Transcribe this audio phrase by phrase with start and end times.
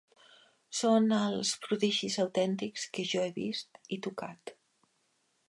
[0.77, 4.57] Són els prodigis autèntics que jo he vist i tocat